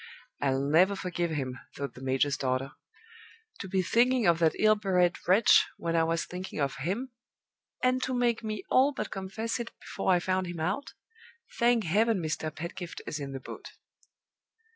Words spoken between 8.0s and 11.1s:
to make me all but confess it before I found him out!